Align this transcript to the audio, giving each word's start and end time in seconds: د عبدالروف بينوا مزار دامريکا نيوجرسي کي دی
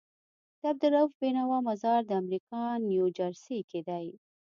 د 0.59 0.61
عبدالروف 0.71 1.11
بينوا 1.21 1.59
مزار 1.67 2.01
دامريکا 2.11 2.63
نيوجرسي 2.87 3.59
کي 3.69 3.79
دی 3.87 4.07